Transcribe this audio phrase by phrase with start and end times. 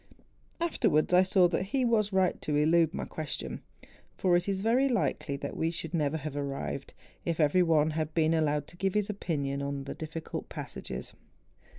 [0.59, 3.61] Afterwards I saw that he was right to elude my question;
[4.17, 8.15] for it is very likely that we should never have arrived, if every one had
[8.15, 11.13] been allowed to give his opinion on the difficult passages.